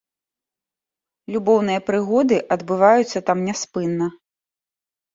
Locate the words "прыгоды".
1.91-2.35